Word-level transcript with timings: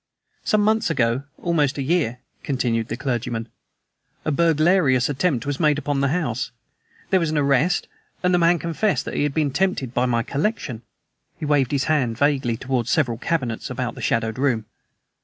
"Some 0.43 0.61
months 0.61 0.89
ago, 0.89 1.25
almost 1.37 1.77
a 1.77 1.83
year," 1.83 2.21
continued 2.41 2.87
the 2.87 2.97
clergyman, 2.97 3.47
"a 4.25 4.31
burglarious 4.31 5.09
attempt 5.09 5.45
was 5.45 5.59
made 5.59 5.77
upon 5.77 6.01
the 6.01 6.07
house. 6.07 6.49
There 7.11 7.19
was 7.19 7.29
an 7.29 7.37
arrest, 7.37 7.87
and 8.23 8.33
the 8.33 8.39
man 8.39 8.57
confessed 8.57 9.05
that 9.05 9.13
he 9.13 9.21
had 9.21 9.35
been 9.35 9.51
tempted 9.51 9.93
by 9.93 10.07
my 10.07 10.23
collection." 10.23 10.81
He 11.37 11.45
waved 11.45 11.71
his 11.71 11.83
hand 11.83 12.17
vaguely 12.17 12.57
towards 12.57 12.89
the 12.89 12.93
several 12.93 13.19
cabinets 13.19 13.69
about 13.69 13.93
the 13.93 14.01
shadowed 14.01 14.39
room. 14.39 14.65